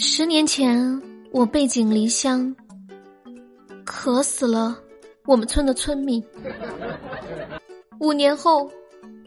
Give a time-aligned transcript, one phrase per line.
[0.00, 2.54] 十年前，我背井离乡，
[3.84, 4.78] 渴死了
[5.26, 6.24] 我们村的村民。
[7.98, 8.70] 五年后，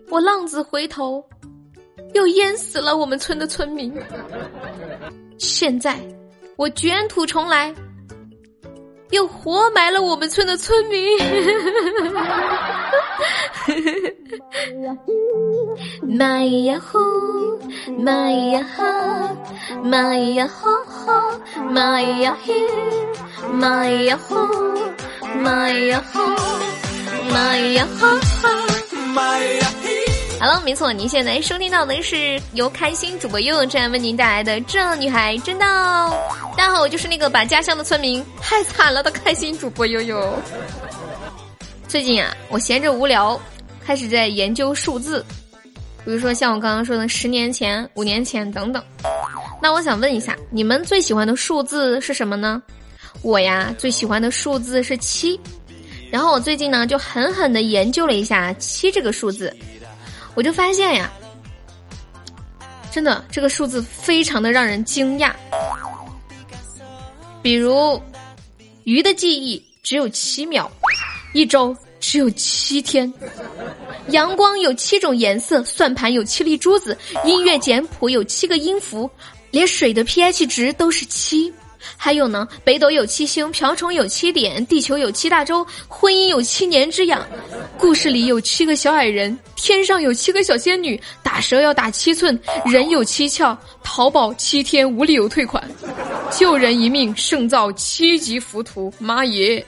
[0.09, 1.21] 我浪子回头，
[2.13, 3.93] 又淹死了我们村的村民。
[5.37, 5.99] 现在，
[6.55, 7.75] 我卷土重来，
[9.11, 11.17] 又活埋了我们村的村民。
[16.17, 16.99] 玛呀呼，
[18.03, 18.83] 玛呀哈，
[19.83, 22.53] 玛呀哈哈，玛呀嘿，
[23.53, 24.35] 玛呀呼，
[25.41, 26.21] 玛呀哈，
[27.31, 28.49] 玛呀哈哈，
[29.13, 29.80] 玛呀。
[30.41, 36.09] 好了，没错，您现在收听到的是由开心主播悠悠站为您带来的《这女孩真到》。
[36.57, 40.33] 大家好，我就是那个把家乡的村民害惨了的开心主播悠悠。
[41.87, 43.39] 最近啊，我闲着无聊。
[43.85, 45.23] 开始在研究数字，
[46.03, 48.83] 比如说像我刚刚说的十年前、五年前等等。
[49.61, 52.59] 那我想问一下，你们最喜欢的数字是什么呢？
[53.21, 55.39] 我呀，最喜欢的数字是七。
[56.09, 59.55] 然后我最近呢，就狠狠的研究了一下七这个数字，
[60.35, 61.11] 我就发现呀，
[62.91, 65.31] 真的这个数字非常的让人惊讶。
[67.41, 68.01] 比如，
[68.83, 70.69] 鱼的记忆只有七秒，
[71.33, 71.75] 一周。
[72.03, 73.13] 只有七天，
[74.07, 79.07] 阳光有七种颜色，算盘有七粒珠子，音乐简谱有七个音符，
[79.51, 81.53] 连水的 pH 值都是七。
[81.95, 87.23] 还有呢，北斗有七星，瓢虫有七点，地球有七大洲，婚姻有七年之痒，
[87.81, 95.67] 故事里有七个小矮人，天上有七个小仙女，打蛇要打七寸，人有七窍，淘宝七天无理由退款，
[96.29, 99.65] 救人一命胜造七级浮屠，妈耶！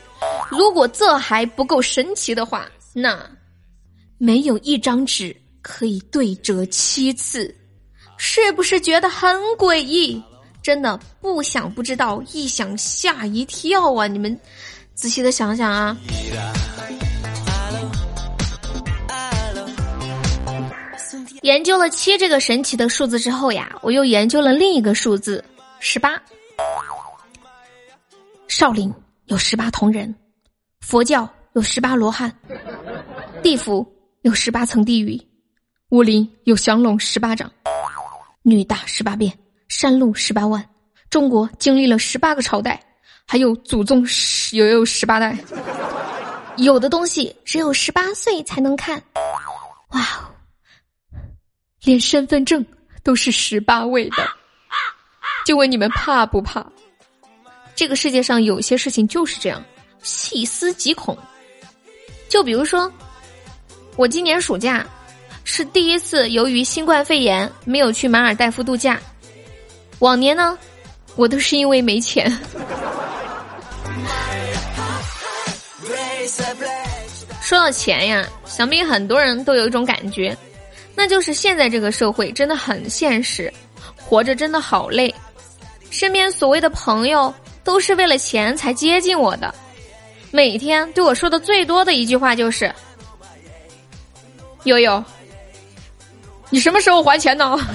[0.48, 3.20] 如果这还不够神奇的话，那
[4.20, 7.54] 没有一张纸可以对折七次，
[8.16, 10.22] 是不是觉得很诡异？
[10.62, 14.06] 真的不想不知道，一想吓一跳啊！
[14.06, 14.40] 你们
[14.94, 15.98] 仔细的想想啊。
[21.42, 25.44] 研究了七这个神奇的数字之后呀，我又研究了另一个数字
[25.80, 26.22] 十八。
[28.48, 28.94] 少林
[29.26, 30.14] 有十八铜人。
[30.80, 32.32] 佛教有十八罗汉，
[33.42, 33.90] 地府
[34.22, 35.20] 有十八层地狱，
[35.90, 37.50] 武林有降龙十八掌，
[38.42, 39.32] 女大十八变，
[39.70, 40.64] 山路十八弯，
[41.10, 42.84] 中国经历了十八个朝代，
[43.26, 45.38] 还有祖宗十也有十八代，
[46.58, 49.02] 有的东西只有十八岁才能看，
[49.92, 50.33] 哇哦，
[51.84, 52.66] 连身份证
[53.04, 54.28] 都是十八位的，
[55.46, 56.66] 就问你们怕不怕？
[57.76, 59.64] 这个世界上有些事情就是这样。
[60.02, 61.18] 细思极恐，
[62.28, 62.92] 就比如说，
[63.96, 64.86] 我今年暑假
[65.46, 69.00] 是第一次由于新冠肺炎没有去马尔代夫度假。
[70.00, 70.58] 往年呢，
[71.16, 72.30] 我都是因为没钱。
[77.42, 80.38] 说到钱呀，想必很多人都有一种感觉，
[80.96, 83.52] 那就是现在这个社会真的很现实，
[83.98, 85.14] 活着真的好累。
[85.90, 87.34] 身边所谓的朋友
[87.64, 89.54] 都是为了钱才接近我的。
[90.32, 92.74] 每天对我说的最多的一句话就是
[94.66, 95.04] ：“悠悠，
[96.50, 97.56] 你什么时候还钱呢？”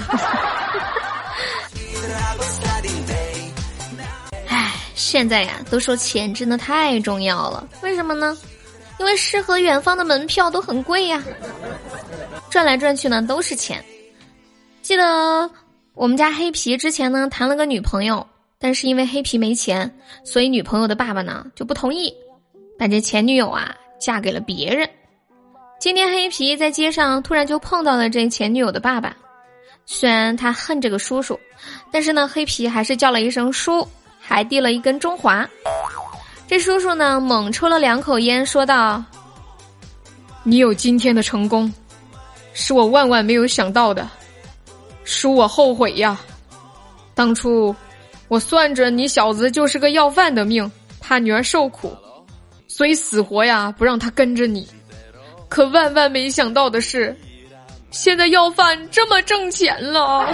[4.47, 8.37] 唉，现在呀，都说钱真的太重要了，为什么呢？
[8.97, 11.23] 因为诗和远方的门票都很贵呀，
[12.49, 13.83] 转来转去呢都是钱。
[14.81, 15.49] 记得
[15.93, 18.25] 我们家黑皮之前呢谈了个女朋友，
[18.57, 19.93] 但是因为黑皮没钱，
[20.23, 22.13] 所以女朋友的爸爸呢就不同意。
[22.77, 24.89] 把这前女友啊嫁给了别人。
[25.79, 29.15] 今天黑皮在街上突然就碰到了这前女友的爸爸，
[29.85, 31.39] 虽然他恨这个叔叔，
[31.91, 33.85] 但是呢，黑皮还是叫了一声叔，
[34.19, 35.47] 还递了一根中华。
[36.47, 39.03] 这叔叔呢猛抽了两口烟，说道
[40.43, 41.71] ：“你有今天的成功，
[42.61, 44.05] 是我万万没有想到的，
[45.05, 46.19] 叔我后悔呀！
[47.15, 47.73] 当初
[48.27, 50.69] 我算着你小子就是个要饭的命，
[50.99, 51.95] 怕女儿受苦。”
[52.67, 54.67] 所以死活呀不让他跟着你，
[55.47, 57.17] 可万万没想到的是，
[57.91, 60.27] 现在要饭这么挣钱了。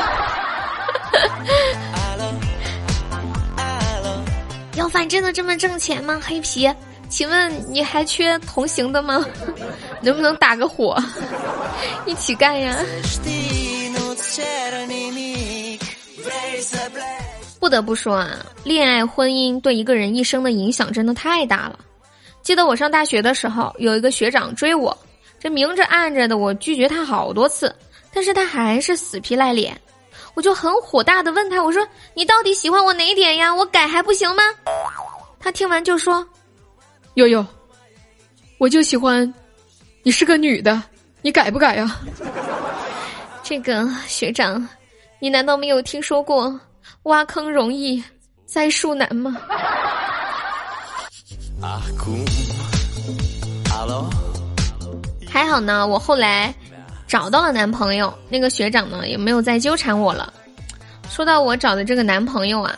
[4.76, 6.20] 要饭真的这么挣钱吗？
[6.24, 6.70] 黑皮，
[7.08, 9.24] 请问你还缺同行的吗？
[10.02, 10.98] 能不能打个火，
[12.06, 12.78] 一起干呀？
[17.60, 21.80] 不得不说啊，恋爱婚姻对一个人一生的影响真的太大了。
[22.44, 24.96] 记得我上大学的时候，有一个学长追我，
[25.40, 27.74] 这明着暗着的，我拒绝他好多次，
[28.14, 29.80] 但是他还是死皮赖脸。
[30.36, 33.54] 我就很火大的问他，我说你到底喜欢我哪点呀？
[33.54, 34.44] 我改还不行吗？
[35.40, 36.28] 他听完就说
[37.16, 37.46] ：“悠悠，
[38.58, 39.34] 我就喜欢
[40.04, 40.82] 你是个女的，
[41.26, 42.00] 你改不改呀？”
[43.42, 44.70] 这个学长，
[45.18, 46.60] 你难道没有听说过
[47.04, 48.04] 挖坑容易
[48.46, 49.36] 栽树难吗？
[55.28, 56.54] 还好呢，我后来
[57.08, 60.32] 找到了男朋友，那个学长呢也没有再纠缠我了。
[61.10, 62.78] 说到我找的这个男朋友啊，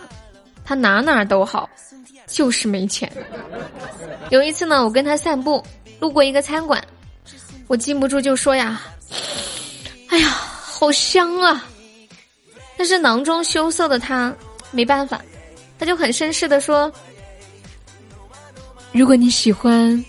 [0.64, 1.70] 他哪哪都好，
[2.28, 3.12] 就是没钱。
[4.30, 5.62] 有一次呢，我跟他散步，
[6.00, 6.82] 路过一个餐馆，
[7.68, 8.82] 我禁不住就说呀
[10.10, 10.28] ：“哎呀。”
[10.80, 11.66] 好香啊！
[12.78, 14.32] 但是囊中羞涩的他
[14.70, 15.20] 没办法，
[15.80, 16.94] 他就很绅士的说
[18.94, 20.06] ：“如果你喜欢，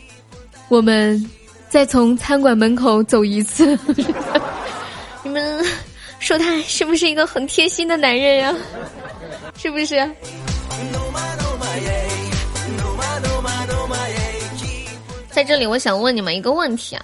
[0.68, 1.26] 我们
[1.70, 3.78] 再从餐馆门口走一次。
[5.24, 5.64] ”你们
[6.20, 8.54] 说他是不是一个很贴心的男人呀？
[9.56, 9.96] 是不是？
[15.30, 17.02] 在这里，我想问你们一个问题啊，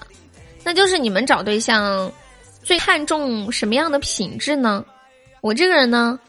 [0.65, 2.11] 那就是你们找对象。
[2.63, 4.83] 最看重什么样的品质呢？
[5.41, 6.19] 我这个人呢，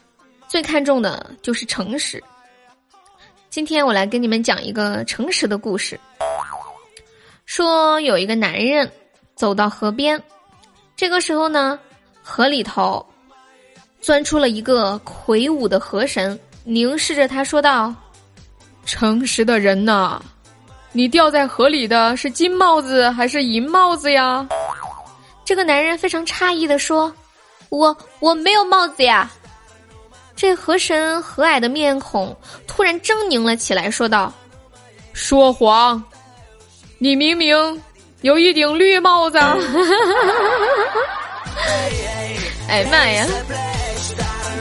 [0.47, 2.23] 最看重的就是诚实。
[3.49, 5.99] 今天我来跟你们讲一个诚实的故事。
[7.47, 8.87] 说有一个男人
[9.33, 10.21] 走到河边，
[10.95, 11.79] 这个时候呢，
[12.21, 13.03] 河里头
[13.99, 17.91] 钻出了一个魁梧的河神，凝视着他说道
[18.85, 20.21] ：“诚实的人呐，
[20.97, 24.47] 你掉在河里的是金帽子还是银帽子呀？”
[25.45, 27.13] 这个男人非常诧异的说
[27.69, 29.29] ：“我我没有帽子呀。”
[30.35, 32.35] 这河神和蔼的面孔
[32.65, 34.33] 突然狰狞了起来，说道
[35.13, 36.03] ：“说谎！
[36.97, 37.55] 你明明
[38.21, 39.37] 有一顶绿帽子。
[42.69, 43.23] ”哎妈呀！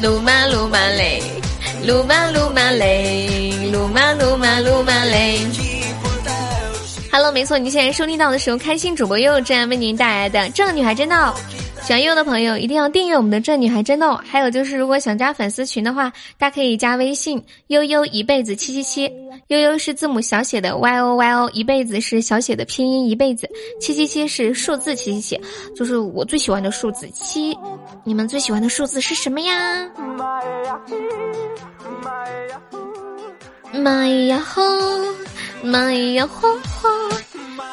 [0.02, 1.22] 路马路马嘞，
[1.86, 5.40] 路马路马嘞，路马路马路马嘞。
[7.16, 11.34] Hello，没错，您现在收听到的是由开心主播悠悠正为您带来的《正女孩真闹》。
[11.82, 14.18] 喜欢悠悠的朋友一定要订阅我们的《正女孩真闹》。
[14.22, 19.10] 还有就是，如果想加粉丝群的话，大家可以加微信悠悠一辈子七七七，
[19.46, 23.48] 悠悠是字母小写的 Y O Y O，一辈子是小写的拼音一辈子，
[23.80, 25.40] 七七七是数字七七七，
[25.74, 27.56] 就是我最喜欢的数字七。
[28.04, 29.90] 你们最喜欢的数字是什么呀？
[33.72, 34.62] 妈呀吼！
[35.66, 36.48] 妈呀吼
[36.80, 36.88] 吼！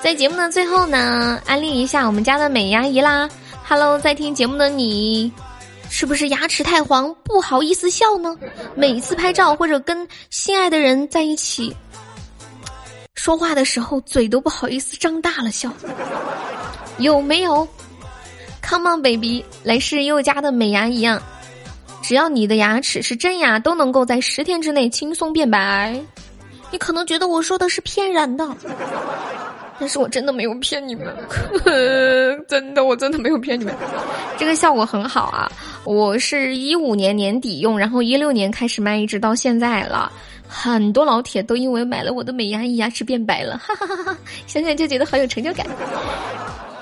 [0.02, 3.30] 在节目的最后呢，安利一下我们家的美牙姨啦。
[3.64, 5.32] Hello，在听节目的你，
[5.90, 8.36] 是不是牙齿太黄不好意思笑呢？
[8.76, 11.76] 每次拍照或者跟心爱的人在一起
[13.14, 15.72] 说话的时候，嘴都不好意思张大了笑，
[16.98, 17.68] 有没有
[18.68, 21.22] ？Come on baby，来试佑家的美牙仪啊！
[22.02, 26.02] 只要你的牙齿是真牙，都能够在十天之内轻松变白。
[26.74, 28.44] 你可能觉得我说的是骗人的，
[29.80, 31.06] 但是我真的没有骗你们，
[32.50, 33.76] 真的，我真的没有骗你们，
[34.40, 35.52] 这个效果很好啊！
[35.84, 40.12] 我是一五年年底用，然后一六年开始卖，一直到现在了，
[40.48, 44.18] 很多老铁都因为买了我的美牙仪，牙齿变白了，哈哈哈哈！
[44.48, 45.68] 想想就觉得好有成就感。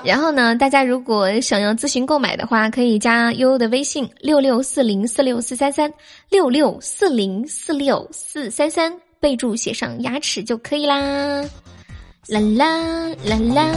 [0.06, 5.94] 然后呢，大家如果想要咨询购买的话，可以加悠悠的微信六六四零四六四三三
[6.30, 8.90] 六六四零四六四三三。
[9.22, 10.98] 备注写上牙齿就可以啦，
[12.28, 13.72] 啦啦啦啦。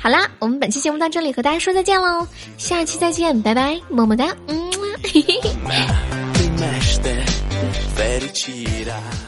[0.00, 2.26] 好啦，我们本期节目到这里，和大家说再见喽，
[2.56, 4.70] 下期再见，拜拜，么么哒，嗯。